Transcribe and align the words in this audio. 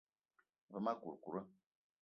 Ve 0.71 0.77
ma 0.83 0.93
kourkoura. 1.01 1.41